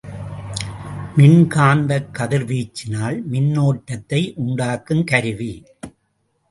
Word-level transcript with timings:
மின்காந்தக் 1.17 2.11
கதிர் 2.11 2.45
வீச்சினால் 2.45 3.17
மின்னோட்டத்தை 3.31 4.33
உண்டாக்கும் 4.35 5.03
கருவி. 5.03 5.53